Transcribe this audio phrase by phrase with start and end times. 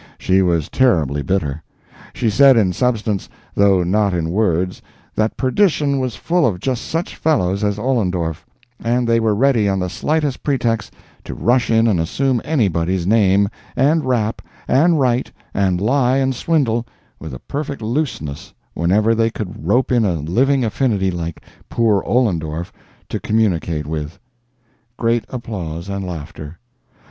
[0.17, 1.61] She was terribly bitter.
[2.13, 4.81] She said in substance, though not in words,
[5.13, 8.43] that perdition was full of just such fellows as Ollendorf,
[8.83, 10.91] and they were ready on the slightest pretext
[11.23, 16.33] to rush in and assume any body's name, and rap, and write, and lie, and
[16.33, 16.83] swindle
[17.19, 22.73] with a perfect looseness whenever they could rope in a living affinity like poor Ollendorf
[23.09, 24.17] to communicate with!
[24.97, 26.57] (Great applause and laughter.)